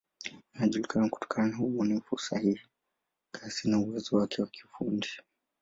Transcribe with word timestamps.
Anajulikana 0.53 1.09
kutokana 1.09 1.47
na 1.49 1.59
ubunifu, 1.59 2.15
usahihi, 2.15 2.61
kasi 3.31 3.69
na 3.69 3.79
uwezo 3.79 4.17
wake 4.17 4.41
wa 4.41 4.47
kiufundi. 4.47 5.09